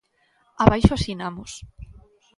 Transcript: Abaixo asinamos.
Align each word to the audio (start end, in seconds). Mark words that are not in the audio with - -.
Abaixo 0.63 0.91
asinamos. 0.95 1.51